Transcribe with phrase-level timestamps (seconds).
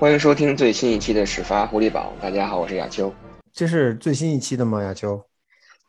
[0.00, 2.10] 欢迎收听最新一期的始发狐狸堡。
[2.22, 3.12] 大家好，我是亚秋。
[3.52, 4.82] 这是最新一期的吗？
[4.82, 5.22] 亚秋，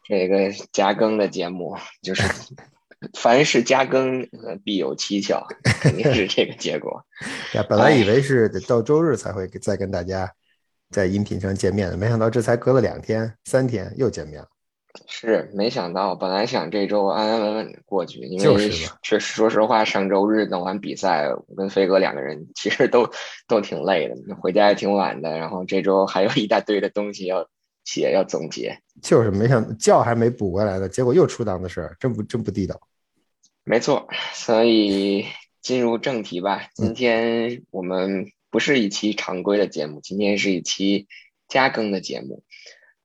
[0.04, 2.21] 这个加更的节目就是
[3.14, 4.28] 凡是加更
[4.65, 5.47] 必有蹊跷，
[5.79, 7.01] 肯定是这个结果。
[7.56, 10.29] 呀，本来以为是得到周日才会再跟大家
[10.89, 14.48] 在音频上见面的，没想到这才隔了两天、三天又见面了。
[15.07, 18.69] 是没想到，本来想这周安安稳稳的过去，因为
[19.01, 23.09] 确实说实话，上周日弄完比赛，我跟飞哥两个人其实都
[23.47, 25.37] 都挺累的，回家也挺晚的。
[25.37, 27.47] 然后这周还有一大堆的东西要
[27.83, 28.79] 写，要总结。
[29.01, 32.80] 就是没想觉还没补过来呢，结果又出档子事儿，真不真不地道。
[33.64, 35.26] 没错，所以
[35.61, 36.67] 进入正题吧。
[36.73, 41.08] 今天我们不是一期常规的节目，今天是一期
[41.48, 42.44] 加更的节目。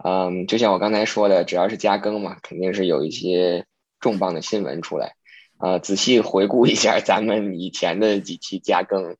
[0.04, 3.66] 嗯，就像我刚才说的，只要是加更嘛，肯定是有一些
[3.98, 5.14] 重磅的新闻出来。
[5.58, 9.16] 呃，仔细回顾一下咱们以前的几期加更，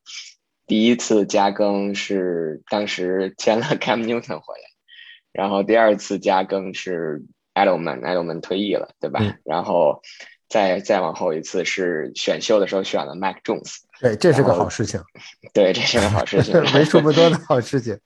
[0.67, 4.69] 第一次加更是当时签了 Cam Newton 回来，
[5.31, 9.37] 然后第二次加更是 Edelman，Edelman 退役了，对吧？
[9.43, 10.03] 然后
[10.47, 13.79] 再再往后一次是选秀的时候选了 Mac Jones。
[13.99, 15.01] 对，这是个好事情。
[15.53, 17.99] 对，这是个好事情， 为数不多的 好事情。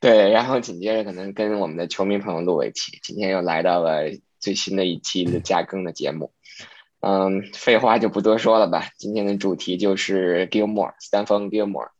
[0.00, 4.02] 对，然后紧接着可能跟我们的球迷朋友录一期，今天又来到了
[4.38, 6.32] 最新的一期的加更的节目。
[7.00, 8.90] 嗯，废话就不多说了吧。
[8.98, 11.90] 今天的主题就是 Gilmore，斯坦芬 Gilmore。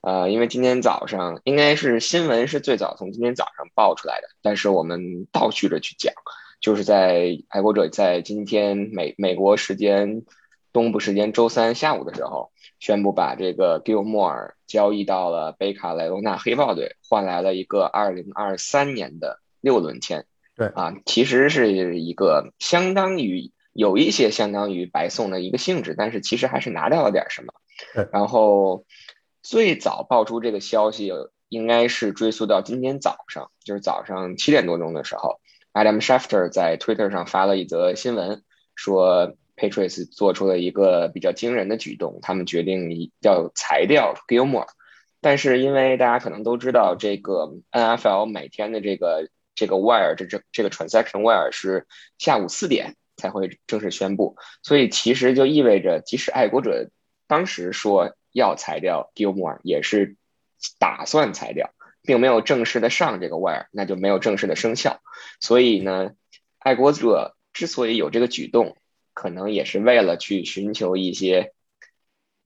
[0.00, 6.14] 呃，因为今天早上应该是新闻是最早从今天早上爆出来的，但是我们倒叙着去讲，
[6.60, 10.22] 就是在爱国者在今天美美国时间
[10.72, 12.52] 东部时间周三下午的时候。
[12.78, 20.26] 宣布把这个 Gilmore 交易到了北卡莱罗纳黑豹队，换来了一个二零二三年的六轮签。
[20.54, 27.52] 对啊，其实是一个相当于有一些相当于白送的一个性质，但是其实还是拿到了点什么。
[28.12, 28.84] 然后
[29.42, 31.12] 最早爆出这个消息，
[31.48, 35.40] 应该是追溯到今天早上，就是早上七点多钟的时候
[35.72, 38.42] ，Adam Schefter 在 Twitter 上发了一则新闻，
[38.74, 39.34] 说。
[39.56, 44.68] Patriots 做出了一个比较惊人的举动，他们决定要裁掉 Gilmore，
[45.22, 51.86] 但是因为大家可能都知道，这个 NFL 每天的这个这个 wire 这这这个 transaction wire 是
[52.18, 56.90] 下午四点才会正式宣布，所以其实就意味着，即使爱国者
[57.26, 60.16] 当时说要裁掉 Gilmore，也是
[60.78, 65.00] 打算裁掉，并没有正式的上这个 wire，那就没有正式的生效。
[65.40, 66.10] 所以呢，
[66.58, 68.76] 爱国者之所以有这个举动。
[69.16, 71.54] 可能也是为了去寻求一些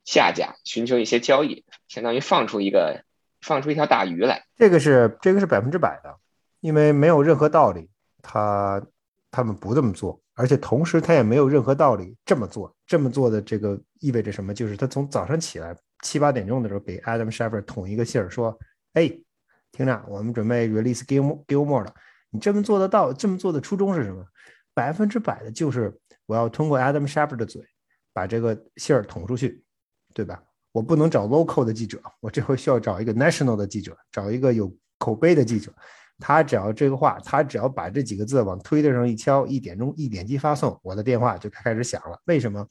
[0.04, 3.02] 下家，寻求一些交易，相当于放出一个
[3.40, 4.46] 放出一条大鱼来。
[4.56, 6.16] 这个是这个是百分之百的，
[6.60, 7.90] 因为没有任何道理，
[8.22, 8.80] 他
[9.32, 12.72] 他们不这么做，而且同时他也没有任何道理这么做。
[12.86, 14.54] 这么做的这个意味着什么？
[14.54, 18.56] 就是他从早上起来七八点钟的时候给 Adam s h e f e r 捅一个信儿，说
[18.94, 19.10] ：“哎，
[19.72, 21.92] 听着，我们准备 release Gilmore Gilmore 了。
[22.30, 23.12] 你这么做得到？
[23.12, 24.24] 这么做的初衷是什么？
[24.72, 25.92] 百分之百的就是。”
[26.30, 27.60] 我要通过 Adam s h e p h e r 的嘴
[28.12, 29.64] 把这个信儿捅出去，
[30.14, 30.40] 对吧？
[30.70, 35.74] 我不能找 local 的记者，我这回需要找一个 national 的记者，找一个有口碑的记者。
[36.20, 42.16] 他只要这个话，他只要把这几个字往 Twitter 上一敲，一点钟一点击发送，我的电话就开始响了。
[42.26, 42.64] 为什么？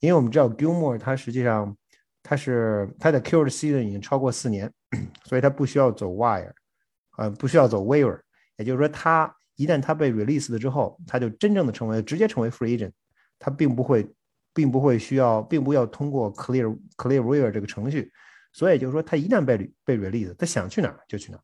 [0.00, 1.76] 因为我们知道 Gilmore 他实际上
[2.24, 4.68] 他是他的 Q 的 season 已经超过四年，
[5.22, 6.50] 所以他不需要走 wire，
[7.18, 8.18] 呃，不需要走 waiver，
[8.56, 9.32] 也就是说他。
[9.56, 12.92] 一旦他被 release 了之后，他就真正的成为直接成为 free agent，
[13.38, 14.08] 他并不会，
[14.54, 18.10] 并不会需要，并不要通过 clear clear waiver 这个程序，
[18.52, 21.42] 所以就是说，他一旦被被 release，他想去哪儿就去哪儿，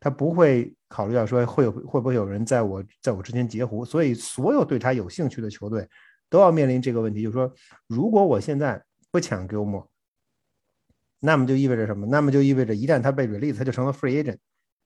[0.00, 5.88] 他不会考虑到说会有会不会有人在我在我之前截胡，所以所有对他有兴趣的球队
[6.30, 7.52] 都要面临这个问题，就是说，
[7.86, 9.86] 如果我现在不抢 Gilmore，
[11.20, 12.06] 那么就意味着什么？
[12.06, 14.36] 那么就意味着一旦他被 release，他就成了 free agent。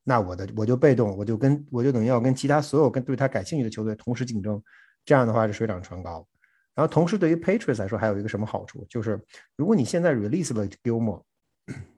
[0.04, 4.62] 那我的我就被动，我就跟我就等于要跟其他所有跟对他感兴趣的球队同时竞争，
[5.04, 6.26] 这样的话是水涨船高。
[6.74, 9.20] 然后同时对于 Patriots 来说还有一个什么好处，就是
[9.56, 11.22] 如果你现在 release 了 Gilmore，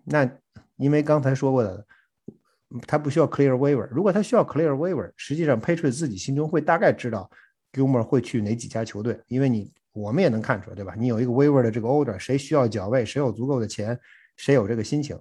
[0.05, 0.29] 那
[0.77, 1.87] 因为刚才说过的，
[2.87, 3.87] 他不需要 clear waiver。
[3.91, 7.31] 如果他需要 clear waiver，实际上 Patriots 自己心中会大概知道
[7.73, 10.95] Gilmore 会去哪几家球队，因为你我们也能看出来，对吧？
[10.99, 13.97] 你有一个 waiver 的这个 order，谁需要脚位，谁有足够的钱，
[14.37, 15.17] 谁有这个心情。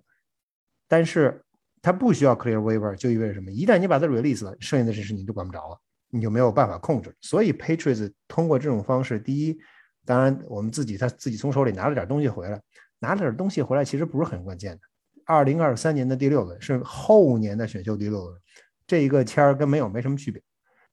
[0.88, 1.43] 但是
[1.84, 3.52] 他不需要 clear waiver，就意味着什么？
[3.52, 5.78] 一旦你把它 release 了，剩下的这事情你就管不着了，
[6.10, 7.14] 你就没有办法控制。
[7.20, 9.60] 所以 Patriots 通过这种方式，第一，
[10.06, 12.60] 当然我们自己他自己从手里拿了点东西回来，
[13.00, 14.80] 拿了点东西回来其实不是很关键的。
[15.26, 18.42] 二零二三年的第六轮是后年的选秀第六轮，
[18.88, 20.42] 这一个签儿跟没有没什么区别。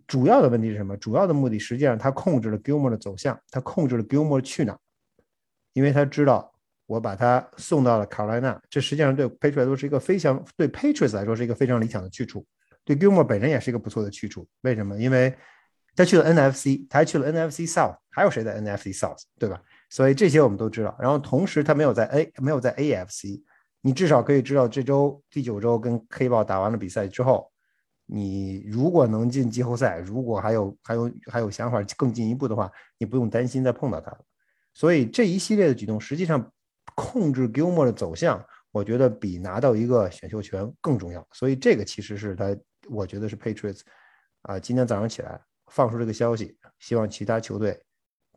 [0.08, 0.96] 主要的问题是什么？
[0.96, 4.76] 主要的目的实际上他控制了 Gilmore 的走向，他控制了 Gilmore 去哪，
[5.72, 6.52] 因为他知道
[6.90, 12.44] 我把他送到了卡罗来纳，这实际上对 Patriots 来说是一个非常对 Patriots 来说是一个非常理想的去处，
[12.84, 14.44] 对 Gilmore 本人也是一个不错的去处。
[14.62, 14.98] 为什么？
[14.98, 15.32] 因为
[15.94, 19.62] 他去了 NFC，他还去了 NFC South，还有谁在 NFC South，对吧？
[19.88, 20.96] 所以这些我们都知道。
[20.98, 23.40] 然后同时他没有在 A 没有在 AFC，
[23.82, 27.48] 你至少可以知道这周第九周跟黑豹打完了比赛之后。
[28.12, 34.18] 你如果能进季后赛，如果还有还有还有想法更进一步的话，你不用担心再碰到他了。
[34.74, 36.50] 所以这一系列的举动，实际上
[37.00, 41.26] 控制 Gilmore 的走向，我觉得比拿到一个选秀权更重要。
[41.32, 42.54] 所以这个其实是他，
[42.90, 43.80] 我觉得是 Patriots
[44.42, 47.80] 啊，今天早上起来放出这个消息，希望其他球队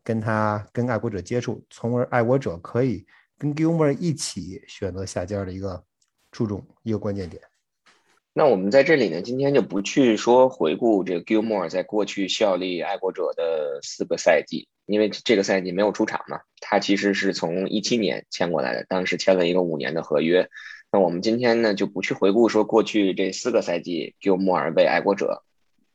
[0.02, 3.06] 跟他跟爱国者接触，从而爱国者可以
[3.38, 5.84] 跟 Gilmore 一起选择下家的一个
[6.32, 7.42] 注重一个关键点。
[8.36, 16.40] 那我们在这里呢，今天就不去说回顾这个 Gilmore 在过去效力爱国者的四个赛季，因为这个赛季没有出场嘛。
[16.58, 20.48] 他其实是从一七年签过来的，当时签了一个五年的合约。
[20.90, 25.44] 那我们今天呢，就不去回顾说过去这四个赛季 Gilmore 为爱国者、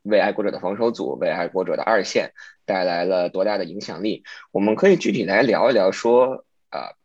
[0.04, 2.32] 为爱国者的防守组、为爱国者的二线
[2.66, 4.24] 带来了多大的影响力。
[4.54, 6.96] 我们可以具体来聊一聊，说呃，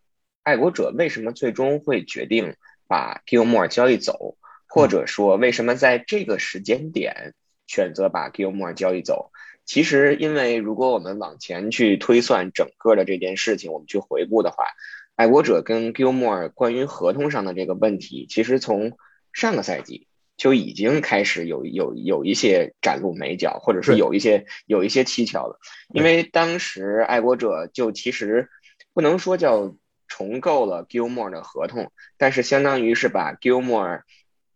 [0.44, 2.54] 爱国者为什么最终会决定
[2.86, 4.36] 把 Gilmore 交易走？
[4.74, 7.32] 或者说，为什么在这个时间点
[7.68, 9.30] 选择把 Gilmore 交易走？
[9.64, 14.66] 其实，因为如果我们往前去推算整个的这件事情，我们去回顾的话，
[15.14, 18.98] 爱国者跟 Gilmore 关于合同上的这个问题，其实从
[19.32, 25.60] 上个赛季就已经开始有有有一些展露眉角，或者是有一些有一些蹊跷了。
[25.94, 28.48] 因为当时爱国者就其实
[28.92, 29.76] 不能说叫
[30.08, 34.00] 重构了 Gilmore 的合同，但是相当于是把 Gilmore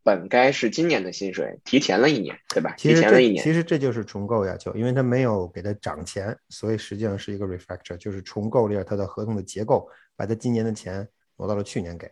[0.03, 2.75] 本该是今年的薪水，提前了一年，对吧？
[2.79, 3.43] 提前了一年。
[3.45, 11.07] 其实这就是重构要求，因为他没有给他涨钱，所以实际上是一个 refactor，就是重构了一下他的合同的结构，把他今年的钱
[11.37, 12.11] 挪到了去年给。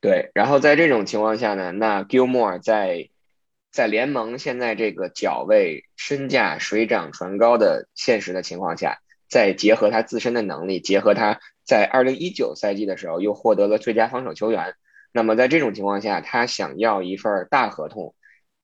[0.00, 3.10] 对，然后在这种情况下呢，那 Gilmore 在
[3.72, 8.98] 在联盟现在这个角位身价水涨船高的现实的情况下，
[9.28, 14.76] 再结合他自身的能力，结合他在二零一九赛季的时候又获得了最佳防守球员。
[15.12, 18.14] 那么在这种情况下，他想要一份大合同，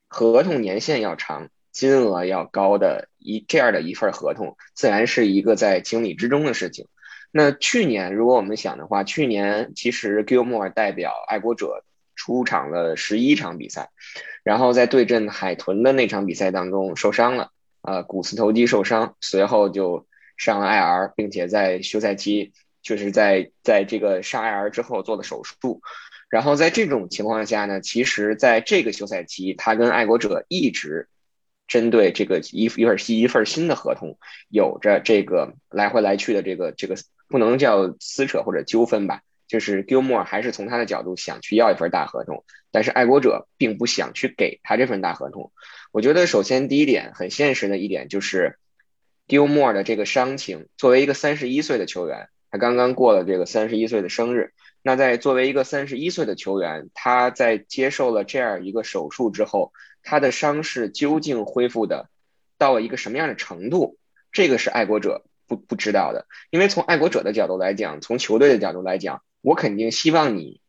[0.08, 6.86] 合同年限要长，金额要高的一这样的一份合同，自然是一个在情理之中的事情。
[7.32, 13.90] 那去年如果我们想的话，去年其实 Gilmore 代表爱国者出场了十一场比赛，
[14.44, 17.50] 然后在对阵海豚的那场比赛当中受伤了，
[17.82, 20.06] 呃，股四头肌受伤，随后就
[20.36, 22.52] 上了 IR，并且在休赛期
[22.82, 25.80] 就是在在这个上 IR 之后做了手术。
[26.34, 31.06] 然后在这种情况下呢，其实在这个休赛期，他跟爱国者一直
[31.68, 36.96] 针对这个一一份新一份新的合同，有着这个来回来去的这个这个
[37.28, 45.52] 不能叫撕扯或者纠纷吧，就是 Gilmore 还是从他的角度想去要一份大合同，但是爱国者并不想去给他这份大合同。
[45.92, 48.58] 我觉得首先第一点很现实的一点就是
[49.28, 54.52] Gilmore 的这个伤情，作为一个三十一岁的球员，他刚刚过了这个三十一岁的生日。
[54.86, 59.72] 那在作为一个三十一岁的球员，他在接受了这样一个手术之后，
[60.02, 62.10] 他的伤势究竟恢复的
[62.58, 63.96] 到了一个什么样的程度？
[64.30, 66.26] 这个是爱国者不不知道的。
[66.50, 70.60] 因为从爱国者的角度来讲，从球队的角度来讲，我肯定希望你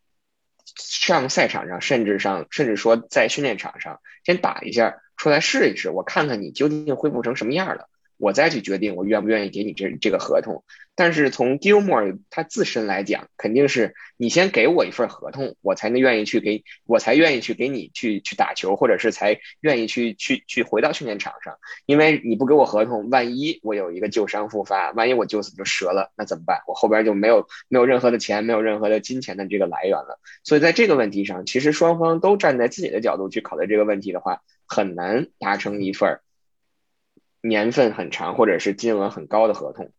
[0.63, 7.89] 上赛场上，甚至上，甚至说在训练场上先打一下，出来试一试，我看看你究竟恢复成什么样了。
[8.17, 10.63] 我再去决定我愿不愿意给你这这个合同，
[10.95, 21.57] 但是从 Gilmore 他自身来讲，肯定是你先给我一份合同，我才能愿意去给我才愿意去给你去去打球，或者是才愿意去去去回到训练场上。
[21.85, 26.61] 因为你不给我合同，万一我有一个旧伤复发，万一我就此就折了，那怎么办？
[26.67, 30.19] 我后边就没有没有任何的钱，没有任何的金钱的这个来源了。
[30.43, 36.19] 所以在这个问题上，其实双方都站在自己的角度去考虑这个问题的话，很难达成一份。
[37.47, 39.91] 年份很长，或者是金额很高的合同。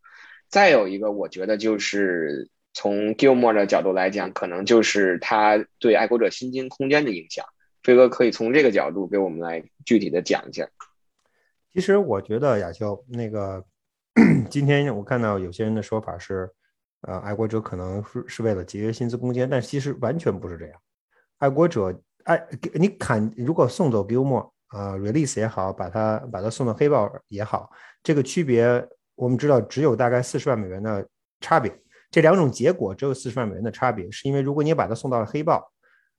[0.49, 7.45] 再有一个，我觉得就是从 Gilmore 的角度来讲，可能就是他对爱国者薪金空间的影响。
[7.83, 10.67] 飞哥可以从这个角度给我们来具体的讲一下。
[11.73, 13.63] 其实我觉得亚秋那个
[14.49, 16.49] 今天我看到有些人的说法是，
[17.01, 20.79] 呃，爱国者可能是是为了节约薪资空间，但其实完全不是这样。
[21.37, 24.49] 爱国者爱你砍，如果送走 Gilmore。
[24.67, 27.69] 啊，release 也好，把它把它送到黑豹也好，
[28.03, 31.07] 这个区别我们知道只有大概四十万美元的
[31.39, 31.73] 差别。
[32.09, 35.71] 这两种结果只有四十万美元的差别，是因为如果你把它送到了黑豹，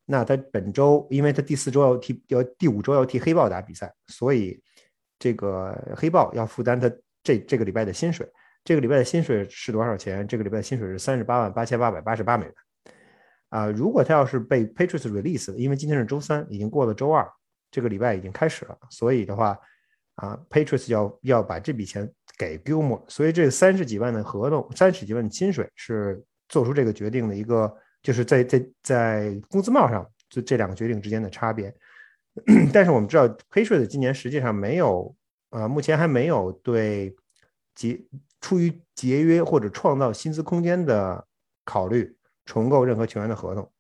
[0.05, 4.61] 那他本周因为他第四周要替要第五周要替黑豹打比赛，所以
[5.19, 6.90] 这个黑豹要负担他
[7.23, 8.26] 这这个礼拜的薪水。
[8.64, 10.26] 这个礼拜的薪水是多少钱？
[10.28, 12.55] 这个礼拜的薪水是三十八万八千八百八十八美元。
[13.49, 17.26] 啊，如果他要是被 Patriots release，因为今天是周三，已经过了周二，
[17.70, 19.58] 这个礼拜已经开始了，所以的话，
[20.14, 31.75] 啊，Patriots 要要把这笔钱给 Gilmore，所以这三十几万的合同，三十几万的薪水是做出这个决定的一个，就是在在在工资帽上，就这两个决定之间的差别。
[32.72, 35.14] 但是我们知道，Patriots 今年实际上没有，
[35.50, 37.16] 呃，目前还没有对
[37.75, 38.00] 节
[38.40, 41.25] 出于节约或者创造薪资空间的
[41.64, 42.14] 考虑。
[42.50, 43.70] 重构任何球员的合同，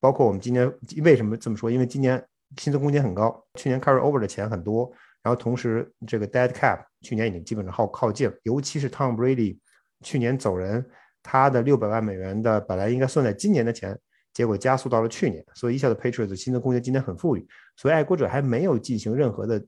[0.00, 0.68] 包括我们今年
[1.04, 1.70] 为什么这么说？
[1.70, 2.20] 因为今年
[2.56, 4.90] 薪资空间很高，去年 carry over 的钱很多，
[5.22, 9.58] 然后同时这个 dead cap 去年已经基本上靠靠近了，尤其是 Tom Brady
[10.02, 10.84] 去年走人，
[11.22, 13.98] 他的六百万美元的本来应该算在今年的钱，
[14.32, 19.64] 结果加速到了去年，所以一下子 Patriots 薪资空间今年很富裕，所以爱国者还没有进行任何的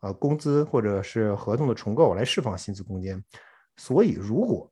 [0.00, 3.22] 呃工资或者是合同的重构来释放薪资空间，
[3.76, 4.70] 所以如果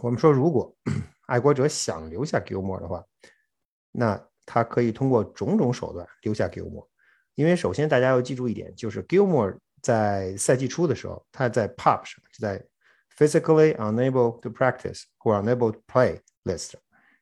[0.00, 0.74] 我们说如果。
[1.26, 3.02] 爱国者想留下 Gilmore 的话，
[3.92, 6.86] 那他可以通过种种手段留下 Gilmore。
[7.36, 12.62] 因为首先大家要记住一点，就是 Gilmore 在赛季初的时候，他在 PUP 上，在
[13.16, 16.72] physically unable to practice 或 unable to play list，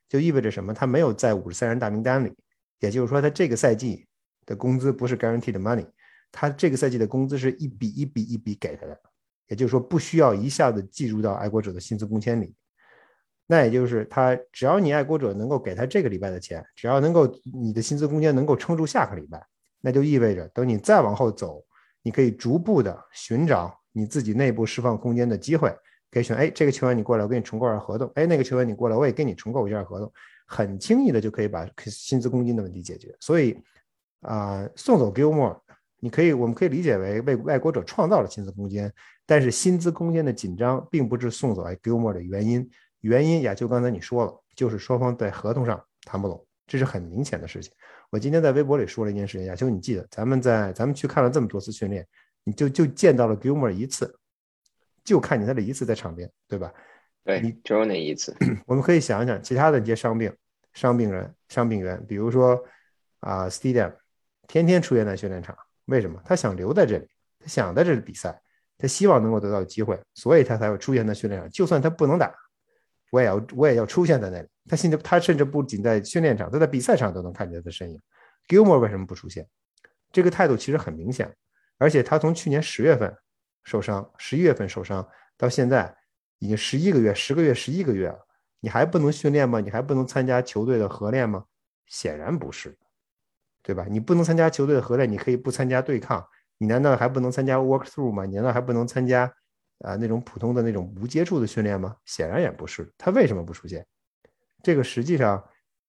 [0.08, 0.74] 就意味着什么？
[0.74, 2.34] 他没有在五十三人大名单里。
[2.80, 4.04] 也就是说，他这个赛季
[4.44, 5.86] 的工资不是 guaranteed money，
[6.32, 9.00] 他这个赛季的工资是一笔一笔一笔给他的。
[9.46, 12.52] 也就是说，不需要一下子计入到爱国者的薪资工签里。
[13.52, 19.44] 那也就是他，只要你爱国者能够给他这个礼拜的钱，只要能够你的薪资空间能够撑住下个礼拜，
[19.80, 21.60] 那就意味着等你再往后走，
[22.00, 25.76] 你可以逐步的寻找你自己内部释放空间的机会，
[26.12, 30.12] 可以选，哎，这个球员你过来，我给你重构一下合同，哎，那个球员你过来，我也给你重构一下合同，
[30.46, 33.12] 很轻易的就可以把薪资空间的问题解决。
[33.18, 33.60] 所以，
[34.20, 35.58] 啊，送走 Gilmore，
[35.98, 38.92] 你可以，我们可以理解为为爱国者创造了薪资空间，
[39.26, 42.70] 但是薪资空间的紧张并不是送走 Gilmore 的原因。
[43.00, 47.72] 原因呀，就刚才你说了，就是双方在合同上谈不拢，这是很明显的事情。
[48.10, 52.06] 我今天在微博里说了一件事情，亚秋，你记得，咱们在咱们去看了这么多次训练，
[52.44, 54.14] 你就就见到了 Gilmore 一次，
[55.04, 56.72] 就看见他这一次在场边，对吧？
[57.24, 58.34] 对，你只有那一次。
[58.66, 60.34] 我们可以想想其他的一些伤病、
[60.72, 62.60] 伤病人、伤病员，比如说
[63.20, 63.92] 啊 s t e d i u m
[64.48, 66.20] 天天出现在训练场，为什么？
[66.24, 67.06] 他想留在这里，
[67.38, 68.40] 他想在这里比赛，
[68.76, 72.34] 他希望能够得到机会，所以他才会出现在训练场，就算他不能打。
[73.10, 74.48] 我也要，我也要出现在那里。
[74.68, 78.00] 他现在，他甚至不仅在训练场，他在比赛场都能看见他的身影。
[78.48, 79.46] Gilmore 为什么不出现？
[80.12, 81.34] 这个态度其实很明显。
[81.78, 83.14] 而且他从去年十月份
[83.64, 85.94] 受伤，十一月份受伤，到现在
[86.38, 88.18] 已经十一个月、十个月、十一个月了。
[88.60, 89.60] 你还不能训练吗？
[89.60, 91.44] 你还不能参加球队的合练吗？
[91.86, 92.76] 显然不是，
[93.62, 93.86] 对吧？
[93.88, 96.24] 你不能参加球队的合练，你可以不参加对抗。
[96.58, 98.26] 你难道还不能参加 walk through 吗？
[98.26, 99.32] 你难道还不能参加？
[99.80, 101.96] 啊，那种普通的那种无接触的训练吗？
[102.04, 102.92] 显然也不是。
[102.98, 103.86] 他为什么不出现？
[104.62, 105.42] 这个实际上，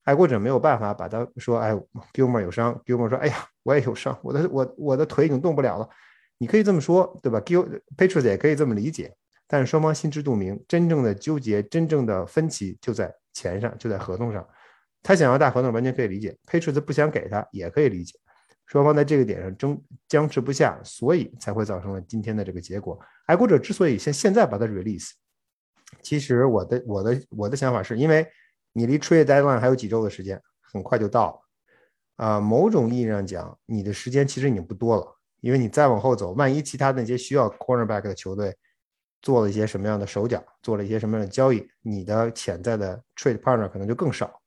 [0.03, 1.74] 爱国者没有办法把他说，哎
[2.13, 5.89] ，Gilmore 有伤，Gilmore 说，哎呀，我也有伤，我的我我的腿已经动不了了。
[6.38, 9.13] 你可以这么说，对吧？Gil Patriots 也可以这么理解，
[9.48, 14.48] 但是双方心知肚明，真正的纠结，真正的分歧就在钱上，就在合同上。
[15.03, 18.17] 他想要大合同，完全可以理解；Patriots 不想给他，也可以理解。
[18.72, 22.98] 双方在这个点上争僵持不下，所以才会造成了今天的这个结果。
[23.25, 25.12] 爱国者之所以现现在把它 release，
[26.01, 28.25] 其实我的我的我的想法是因为
[28.72, 31.44] 你离 trade deadline 还有几周的时间，很快就到
[32.18, 32.40] 了啊。
[32.40, 38.56] 某种意义上讲，你的时间其实已经不多了，因为你再往后走，万一其他那些需要 cornerback 的球队
[39.22, 44.40] 做了一些什么样的手脚，做了一些什么样的交易，你的潜在的 trade partner 可能就更少。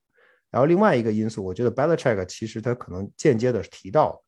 [0.54, 4.23] 然后另外一个因素，我觉得 Belichick 其实他可能间接的提到，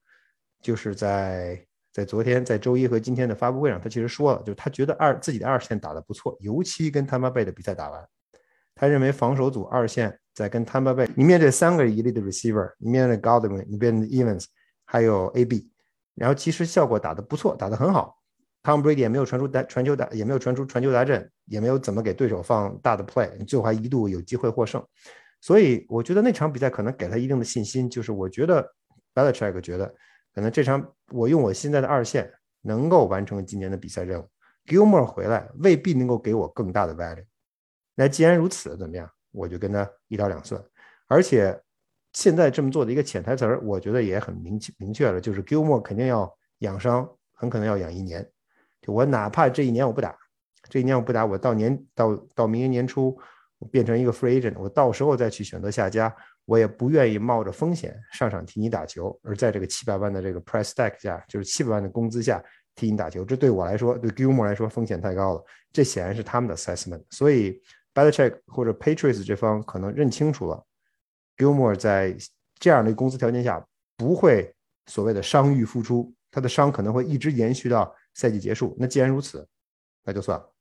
[0.61, 8.05] 就是在在昨天在周一和今天的发布会上，他其实说了，就是他觉得二自己的二线打得不错，尤其跟 Tampa Bay 的比赛打完，
[8.75, 14.47] 他认为防守组二线在跟 Tampa Bay，你面对三个 elite receiver，你面对 Godwin，你面对 Evans，
[14.85, 15.71] 还有 AB，
[16.17, 18.19] 然后其实效果打得不错，打得很好
[18.65, 24.85] ，Tom Brady 也没有传出传球打，也没有传出传球达阵，也没有怎么给对手放大的 play，最后还一度有机会获胜。
[25.47, 28.69] 所以我觉得那场比赛可能给他一定的信心，就是我觉得
[29.15, 29.87] Belichick 觉得
[30.35, 32.29] 可能这场我用我现在的二线
[32.63, 34.29] 能够完成今年的比赛任务
[34.67, 37.25] ，Gilmore 回来未必能够给我更大的 value。
[37.95, 39.09] 那既然如此，怎么样？
[39.31, 40.61] 我就跟他一刀两断。
[41.07, 41.57] 而且
[42.13, 48.29] 现在这么做的一个潜台词儿，我觉得也很明明确了，就是 Gilmore 肯定要养伤，很可能要养一年。
[48.83, 50.19] 就我哪怕这一年我不打，
[50.69, 53.17] 这一年我不打，我到年到到明年年初。
[53.65, 62.43] 变成一个 free agent，我到时候再去选择下家，我也不愿意冒着风险上场替你打球，而在这个七百万的这个 price tag 下，就是七百万的工资下
[62.75, 65.45] 替你打球，这对我来说，对 Gilmore 来说风险太高了。
[65.73, 67.03] 这显然是他们的 assessment。
[67.11, 67.61] 所以
[67.95, 70.63] Belichick 或者 Patriots 这方可能认清楚了
[71.39, 72.15] ，Gilmore 在
[72.59, 74.55] 这样的工资条件下不会
[74.87, 78.77] 所谓的伤愈复出，他的伤可能会一直延续到赛季结束。
[78.79, 79.49] 那既然如此，
[80.05, 80.53] 那就算了。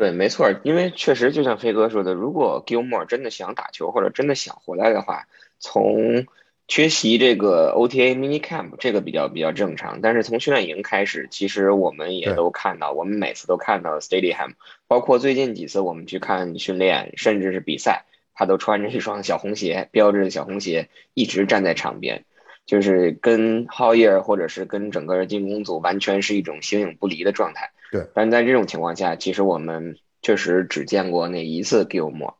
[0.00, 5.26] 对，没错，因为确实就像飞哥说的，如果 Gilmore 真的想打球或者真的想回来的话，
[5.58, 6.24] 从
[6.68, 14.54] 缺席这个 OTA mini camp 这个比较比较正常，但是从训练营开始，其实我们也都看到，我们每次都看到 Stadium，
[14.88, 22.24] 包括最近几次我们去看训练，甚至是比赛，他都穿着一双小红鞋，标志的小红鞋，一直站在场边，
[22.70, 27.72] 就是跟 Hoyer 或者是跟整个进攻组完全是一种形影不离的状态。
[27.90, 32.34] 对，但在这种情况下，其实我们确实只见过那一次 Gilmore，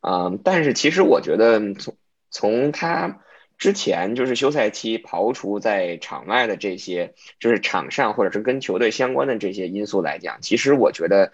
[0.00, 1.94] 嗯，但是其实我觉得从
[2.30, 3.20] 从他。
[3.56, 11.30] 之前就是休赛期刨除在场外的这些，就是场上或者是跟球队相关的这些因素来讲，其实我觉得，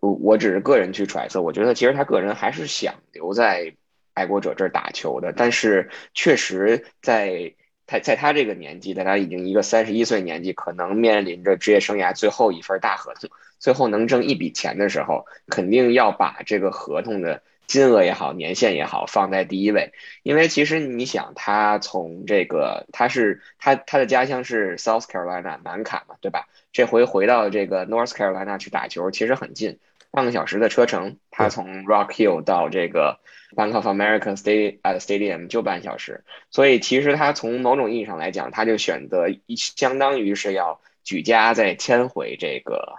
[0.00, 3.74] 我我只是个人去揣测，我觉得其实他个人还是想留在
[4.14, 5.34] 爱国者这儿打球的。
[5.36, 7.52] 但是确实在
[7.92, 17.42] 他在他这个年纪，在他已经一个三十一岁年纪，可能面临着职业生涯最后一份大合同，最后能挣一笔钱的时候，肯定要把这个合同的。
[17.68, 26.48] 金额也好，年限也好，放在第一位，因为其实你想，他从这个他是他他的家乡是 South Carolina 南卡嘛，对吧？
[26.72, 29.78] 这回回到这个 North Carolina 去打球，其实很近，
[30.12, 31.16] 半个小时的车程。
[31.32, 33.18] 他从 Rock Hill 到这个
[33.56, 39.26] Bank of America Stadium Stadium 就半小时，所以其实他从某种意义上来讲，他就选择
[39.56, 42.94] 相当于是要举家再迁回这个。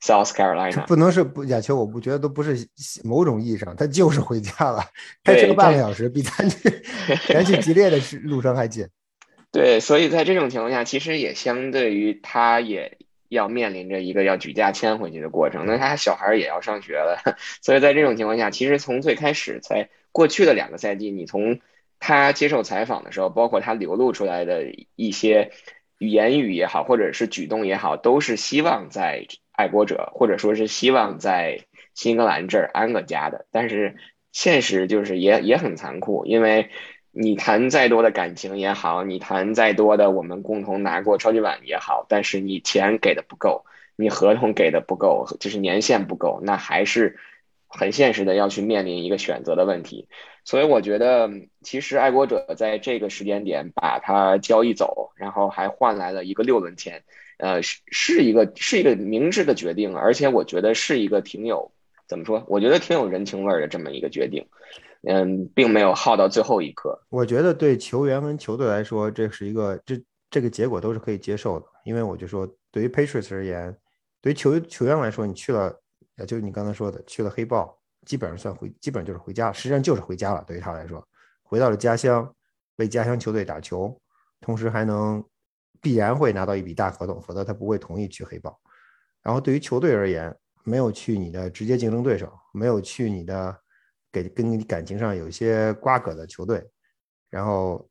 [0.00, 2.68] South Carolina 不能是不亚秋，我不觉得都不是
[3.02, 4.80] 某种意义上，他就是回家了，
[5.24, 6.70] 开车半个小时，比咱去
[7.34, 8.86] 咱去吉列的路程还近。
[9.50, 12.96] 对，所以在这种情况下，其实也相对于他也
[13.28, 17.18] 要面临着一个要举家迁回去的过程，那他小孩也要上学了，
[17.62, 21.60] 所以在这种情况下，其实从最开始在过去的两个赛季，你从
[21.98, 24.64] 他接受采访的时候，包括他流露出来的
[24.96, 25.52] 一些
[25.98, 29.26] 言语也好，或者是举动也好，都是希望在。
[29.58, 33.96] 爱国者，或者说是希望在新英格兰这儿安个家的，但是
[34.30, 36.70] 现实就是也也很残酷，因为
[37.20, 43.64] 你谈再多的感情也好，你谈再多的我们共同拿过超级碗也好，但是你钱给的不够，
[43.96, 47.18] 你合同给的不够，就是年限不够，那还是
[47.66, 50.06] 很现实的要去面临一个选择的问题。
[50.44, 51.28] 所以我觉得，
[51.60, 57.02] 其实爱国者在这个时间点把它交易走，然后还换来了一个六轮签。
[57.38, 61.72] 呃，是是一个是一个明智的决定，而且我觉得是一个挺有
[62.06, 62.44] 怎么说？
[62.46, 64.46] 我觉得挺有人情味儿的这么一个决定。
[65.02, 66.98] 嗯，并没有耗到最后一刻。
[67.08, 71.66] 我觉得对球员跟球队来说，这是一个这这个结果都是可以接受的。
[71.84, 73.76] 因为我就说，对于 Patriots 而言，
[74.20, 75.80] 对于球球员来说，你去了，
[76.16, 80.42] 呃，就是你刚才说的，去了黑豹，基本上算回，基本上就是回家，实际上就是回家了。
[80.46, 81.06] 对于他来说，
[81.42, 82.34] 回到了家乡，
[82.76, 84.00] 为家乡球队打球，
[84.40, 85.24] 同时还能。
[85.80, 88.58] 必然会拿到一笔大合同，否则他不会同意去黑豹。
[89.22, 93.56] 然后对于球队而言，没有去你的直接竞争对手，没有去你的
[94.12, 96.64] 给跟你感情上有一些瓜葛的球队，
[97.30, 97.88] 然后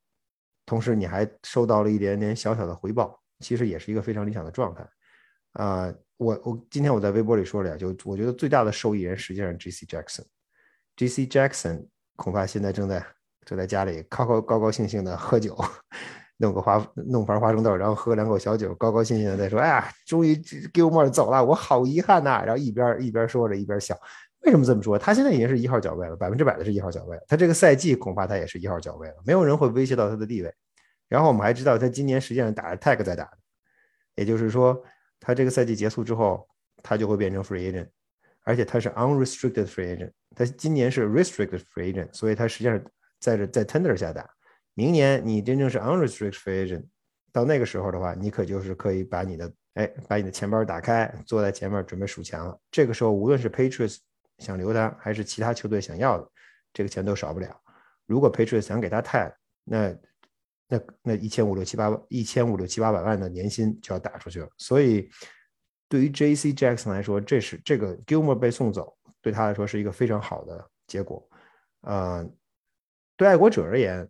[0.65, 4.87] 同时你还收到了一点点小小的回报，其实也是一个非常理想的状态。
[5.53, 9.85] 啊，我我今天我在微博里说了呀，就我觉得最大的受益人实际上 J.C.
[9.85, 11.25] Jackson，J.C.
[11.25, 13.05] Jackson 恐怕现在正在
[13.45, 15.57] 正在家里高高高高兴兴的喝酒。
[16.39, 23.99] 弄个花弄盘花生豆，然后喝两口小酒，高高兴兴的再说：“哎呀，终于 Gilmore 走了，我好遗憾呐！”然后一边一边说着一边笑。
[24.41, 24.97] 为什么这么说？
[24.97, 27.19] 他现在已经是一号脚位了，百分之百的是一号脚位。
[27.27, 30.53] 他这个赛季恐怕他也是一号脚位了，没有人会威胁到他的地位。
[31.09, 33.29] 然后我们还知道，他今年实际上打着 tag 在打，
[34.15, 34.81] 也就是说，
[35.19, 36.47] 他这个赛季结束之后，
[36.83, 37.87] 他就会变成 free agent，
[38.43, 40.11] 而且他是 unrestricted free agent。
[40.35, 42.79] 他今年是 restricted free agent，所以他实际上
[43.19, 44.29] 在这在 tender 下打。
[44.73, 46.85] 明年你真正是 unrestricted free agent，
[47.31, 52.59] 到那个时候的话，你可就是可以把你的哎把你的钱包打开，坐在前面准备数钱了。
[52.69, 53.97] 这个时候，无论是 Patriots
[54.39, 56.31] 想留他，还是其他球队想要的，
[56.73, 57.59] 这个钱都少不了。
[58.05, 59.95] 如果 patriot 想给他 tag，那
[60.67, 64.49] 那那一千五六七八一千五六七八百万的年薪就要打出去了。
[64.57, 65.09] 所以，
[65.89, 66.53] 对于 J.C.
[66.53, 71.29] Jackson 来说，这是这个 Gilmore 被送走，对他来说是一个非常好的结果。
[71.81, 72.29] 呃，
[73.15, 74.09] 对爱国者而言。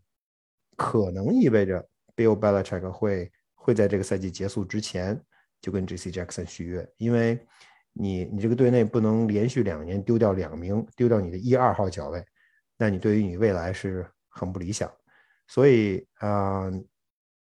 [0.79, 1.83] 可能意味着
[2.15, 5.19] Bill Belichick 会会在这个赛季结束之前
[5.59, 6.11] 就跟 J.C.
[6.11, 7.43] Jackson 续约，因为
[7.99, 12.23] 你你这个队内不能连续两年丢掉两名，丢掉你的一二号脚位，
[12.77, 14.91] 那你对于你未来是很不理想。
[15.47, 16.69] 所以啊，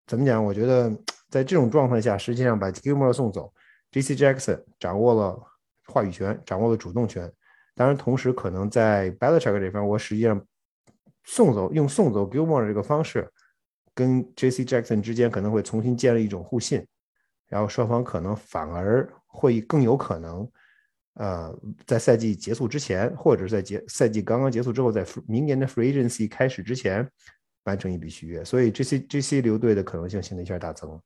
[0.07, 0.45] 怎么讲？
[0.45, 0.91] 我觉得
[1.29, 3.53] 在这种状态下，实际上把 Gilmore 送走
[3.91, 4.15] ，J.C.
[4.17, 5.39] Jackson 掌握了
[5.87, 7.31] 话语权，掌握了主动权。
[7.75, 10.45] 当然，同时可能在 Belichick 这方，我实际上
[11.25, 13.31] 送走用送走 Gilmore 这个方式，
[13.95, 14.65] 跟 J.C.
[14.65, 16.87] Jackson 之间可能会重新建立一种互信，
[17.49, 20.49] 然后双方可能反而会更有可能，
[21.15, 27.09] 呃，在赛季结束之前，或者是在结赛季刚刚结束之后，在明年的 Free Agency 开始之前
[27.65, 29.01] 完成一笔续约，所以 J.C.
[29.01, 29.41] J.C.
[29.41, 31.01] 留队的可能性现在一下大增。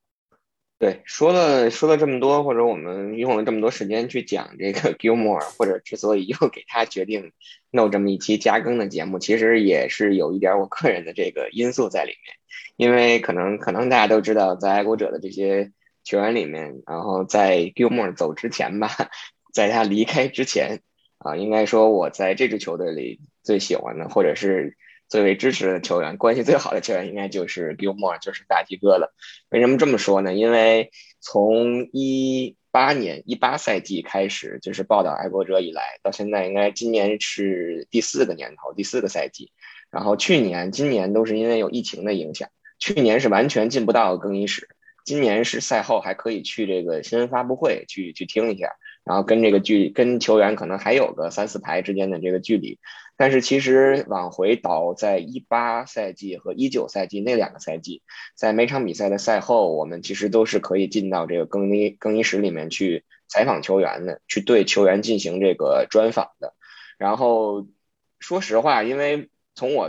[0.79, 7.33] 对，说了说了这么多，或者我们用了这么多时间去讲这个 Gilmore，或者之所以又给他决定
[7.71, 12.37] 弄这么一期加更的节目，其实也是有一点我个人的这个因素在里面。
[12.77, 15.73] 因为可能可能大家都知道，在爱国者的这些
[16.07, 18.89] 球员里面，然后在 Gilmore 走之前吧，
[19.53, 20.81] 在他离开之前
[21.19, 24.79] 啊，应该说我在这支球队里最喜欢的，或者是。
[25.09, 29.15] 最为支持的球员，关系最好的球员应该就是 Gilmore，就是大鸡哥了。
[29.51, 30.35] 为什么这么说呢？
[30.35, 30.91] 因为
[31.21, 39.53] 从一八年一八赛季开始，就是报道爱国者以来，到现在应该今年是第四个年头，第四个赛季。
[39.93, 42.49] 然后去年、今年都是因为有疫情的影响，
[42.81, 44.69] 去年是完全进不到更衣室，
[45.07, 48.73] 今年是赛后还可以去这个新闻发布会去去听一下，
[49.05, 52.81] 然后跟这个距跟球员可能还有个三四排之间的这个距离。
[53.17, 58.03] 但是其实往回倒，在一八赛季和一九赛季那两个赛季，
[58.35, 66.53] 在每场比赛的赛后，我们其实都是可以进到这个更衣更衣室里面去采访球员的，去对球员进行这个专访的。
[66.99, 67.69] 然后
[68.19, 69.89] 说实话，因为从我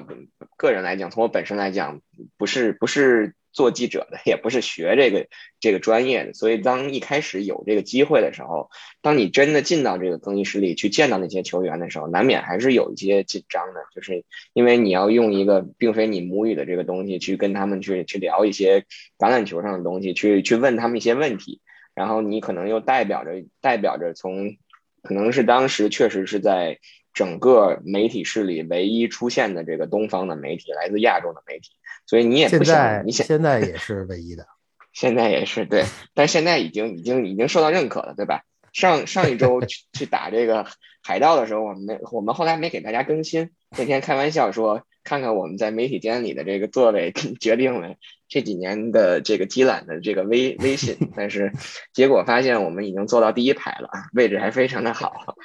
[0.58, 2.02] 个人来讲，从我本身来讲，
[2.38, 3.34] 不是不是。
[3.58, 5.28] 做记者的也不是学这个
[5.60, 8.70] 这个专业的，所以当一开始有这个机会的时候，
[9.02, 18.82] 当你真的进到这个更衣室里去见到那些球员的时候，难免还是有一些紧张的，就是因为你要用一个并非你母语的这个东西去跟他们去去聊一些
[19.18, 21.60] 橄榄球上的东西，去去问他们一些问题，
[21.96, 24.56] 然后你可能又代表着代表着从
[25.02, 26.78] 可能是当时确实是在
[27.12, 31.72] 整个媒体室里唯一出现的这个东方的媒体，来自亚洲的媒体。
[32.08, 34.48] 所以你也不想，你现在也是唯一的，
[34.94, 35.84] 现在也是对，
[36.16, 38.42] 但现在已经已经已经受到认可了，对吧？
[38.74, 40.66] 上上一周去 去打这个
[41.04, 43.52] 海盗的时候，我们没我们后来没给大家更新。
[43.78, 47.96] 那天开玩笑说，看看我们在媒体间里的这个座位，决定了
[48.30, 50.98] 这几年的这个积攒的这个微微信。
[51.16, 51.52] 但是
[51.92, 55.36] 结果发现我们已经坐到第一排了，位置还非常的好。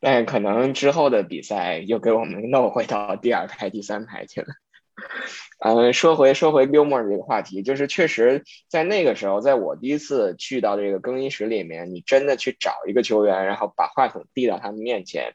[0.00, 4.48] 但可能之后的比赛又给我们弄回到第二排、第三排去了。
[5.64, 15.34] 嗯， 说回说回 Gilmore 这个话题，就是确实在那个时候，在我第一次去到这个更衣室里面，你真的去找一个球员，然后把话筒递到他们面前，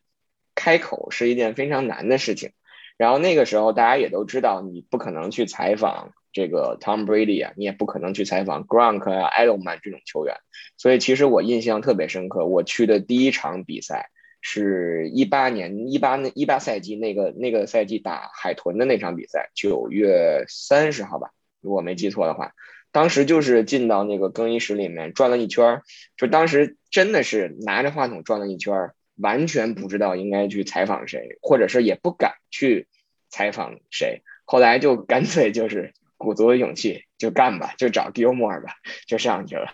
[0.56, 2.52] 开口是一件非常难的事情。
[2.98, 10.36] 然后那个时候大家也都知道，你不可能去采访这个 Tom Brady 啊，你也不可能去采访 Gronk 啊、Edelman 这种球员。
[10.78, 14.10] 所以其实我印象特别深刻，我去的第一场比赛。
[14.46, 22.52] 是一八年一八那一八赛季那个那个赛季打海豚的那场比赛，九月三十号吧，如果没记错的话，
[22.92, 25.82] 当时就是进到那个更衣室里面转了一圈，
[26.18, 32.88] 就当时真的是拿着话筒转了一圈，完全不知道应该去采访谁，或者是也不敢去
[33.30, 38.74] 采访谁，后来就干脆就是鼓足了勇气就干吧，就找 Gilmore 吧，
[39.08, 39.72] 就上去了。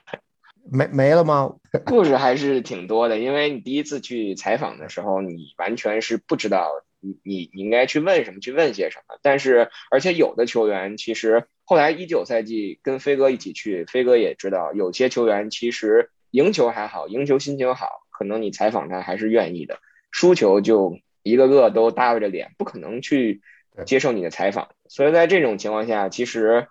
[0.72, 1.56] 没没了吗？
[1.86, 9.18] 故事还是挺多的，因为你第一次去采访的时候，你完全是不知道你你你应该去问什么，去问些什么。
[9.22, 19.76] 但是，而且有的球员其实后来一九赛季跟飞哥一起去，飞哥也知道，有些球员其实赢球还好，赢球心情好，可能你采访他还是愿意的；
[20.12, 23.42] 输球就一个个都耷拉着脸，不可能去
[23.86, 24.70] 接受你的采访。
[24.88, 26.68] 所以在这种情况下，其实。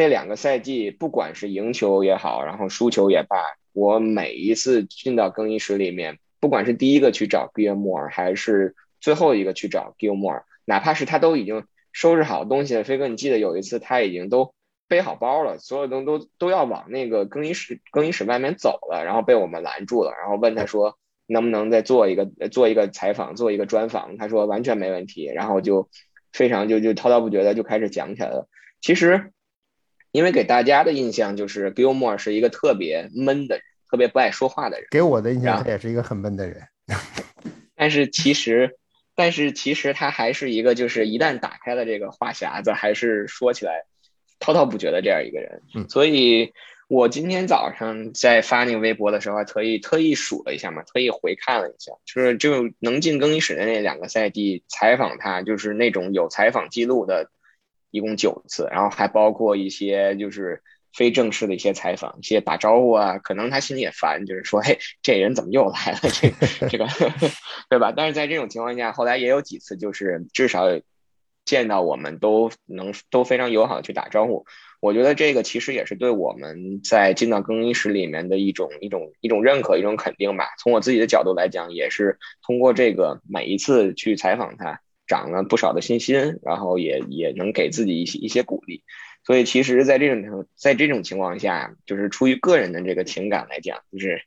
[0.00, 3.36] 那两个赛季，不管是赢球也好，然后输球也罢，
[3.74, 12.82] 我每一次进到更衣室里面，不管是第一个去找 Gilmore，还是最后一个去找 Gilmore，哪怕是他都已经收拾好东西了。
[12.82, 14.54] 飞哥，你记得有一次他已经都
[14.88, 24.16] 背好包了，所有东都都要往那个更衣室更衣室外面走了，然后被我们拦住了，然后问他说能不能再做一个做一个采访，做一个专访。
[24.16, 25.90] 他说完全没问题，然后就
[26.32, 28.48] 非常就就滔滔不绝的就开始讲起来了。
[28.80, 29.30] 其实。
[30.12, 34.88] 因为给大家的印象就是 Gilmore 是一个特别闷的人，特别不爱说话的人。
[34.90, 36.62] 给我的印象，他也是一个很闷的人。
[37.76, 38.76] 但是其实，
[39.14, 43.84] 但是其实他还是一个，就是一旦打开了这个话匣子，还是说起来
[44.40, 45.62] 滔滔不绝的这样一个人。
[45.88, 46.52] 所以
[46.88, 57.30] 我今天早上在发那个微博的时候，还特意特意数了一下嘛，特意回看了一下，就是就能进更衣室的那两个赛季采访他，就是那种有采访记录的。
[57.90, 65.98] 一共九次，然后还包括一些就是非正式的一些采访，一些打招呼啊，可能他心里也烦，就是说，嘿，这人怎么又来了？
[66.02, 66.86] 这这个，
[67.70, 67.92] 对吧？
[67.96, 70.66] 但是在这种情况下，后来也有几次，就是至少
[71.44, 74.44] 见到我们都能都非常友好的去打招呼。
[74.80, 80.54] 我觉得这个其实也是对我们在进到更衣室里面的一种一种一种认可，一种肯定吧。
[80.58, 88.84] 从我自己的角度来讲，也是通过这个每一次去采访他，长了不少的信心，然后也也能给自己一些一些鼓励。
[89.26, 94.22] 所以，其实，在这种在这种情况下，就是出于个人的这个情感来讲，就是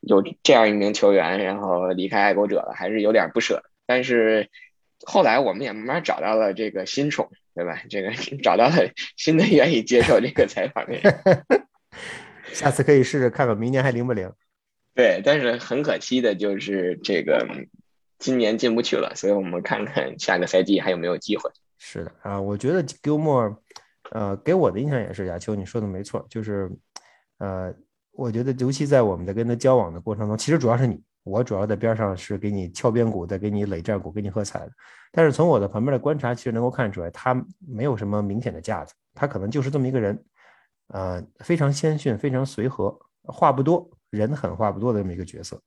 [0.00, 3.62] 有这样一名球员，然后离开爱国者了，还是有点不舍。
[3.86, 4.50] 但是
[5.06, 7.82] 后来我们也慢慢找到了这个新宠，对吧？
[7.88, 8.12] 这个
[8.44, 11.02] 找到了新的愿意接受这个采访的人。
[12.52, 14.30] 下次可以试试看看明年还灵不灵？
[14.94, 17.46] 对，但是很可惜的就是这个
[18.18, 21.50] 今年进不去了，所以我们看看下个赛季还有没有机会。
[21.78, 23.56] 是的啊，我觉得 Gilmore。
[24.12, 26.70] 呃，给我的印象也是亚秋，你说的没错，就是，
[27.38, 27.74] 呃，
[28.12, 34.70] 我觉得尤其在我们在跟他交往的过程中，其实主要是你，我主要在边上是给你敲边鼓，在给你垒战鼓，给你喝彩的。
[35.10, 37.34] 但是从我的旁边的观察，其实能够看出来，他
[37.66, 40.24] 没有什么明显的架子，他可能就是这么一个人，
[40.86, 45.60] 呃，非常谦逊，非常随和，话不多，人狠话不多的这么一个角色。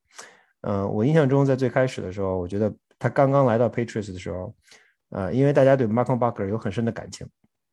[0.62, 4.54] 嗯，我印象中在最开始的时候，我觉得他刚刚来到 Patriots 的时候，
[5.10, 7.28] 呃，因为大家对 Malcolm Bucker 有很深的感情，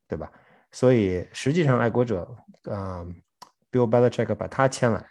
[0.07, 0.31] 对吧？
[0.73, 2.29] 所以实际上，爱国者，
[2.71, 3.15] 嗯
[3.71, 5.05] ，Bill Belichick 把他签来，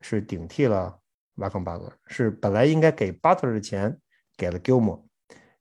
[0.00, 0.98] 是顶替了
[1.36, 3.96] Malcolm Butler，是本来应该给 Butler 的钱
[4.36, 5.02] 给了 Gilmore，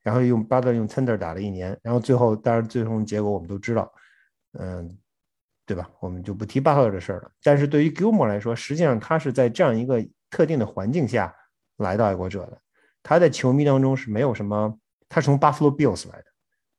[0.02, 3.92] 然后用 Butler 用 Tender 打了一年，然后最后，当然最终结果我们都知道，
[4.54, 4.98] 嗯，
[5.65, 5.89] 对吧？
[6.00, 7.32] 我们就不提 Butler 的事儿了。
[7.44, 11.34] 但是对于 Gilmore 来说，实际上他是在这样一个特定的环境下
[11.78, 12.62] 来到爱国者的，
[13.02, 16.26] 他在球迷当中是没有什么，他是从 Buffalo Bills 来的。